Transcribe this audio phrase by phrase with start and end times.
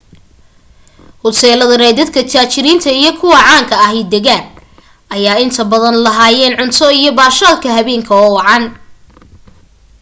[1.23, 4.45] hoteeladan ay dadka taajiriinta iyo kuwa caanka ah degaan
[5.15, 8.63] ayaa inta badan lahaayeen cunto iyo baashaalka habeenka oo wacan